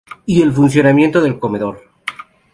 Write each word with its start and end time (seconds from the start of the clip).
Y 0.25 0.41
el 0.41 0.51
funcionamiento 0.51 1.21
del 1.21 1.37
comedor. 1.37 1.83